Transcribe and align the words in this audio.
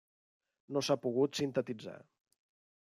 No 0.77 0.83
s'ha 0.87 0.97
pogut 1.05 1.37
sintetitzar. 1.43 1.97